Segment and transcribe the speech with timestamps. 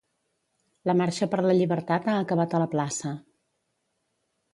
[0.89, 3.13] La Marxa per la Llibertat ha acabat a la plaça.